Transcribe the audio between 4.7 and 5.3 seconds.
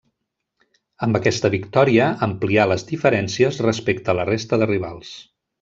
rivals.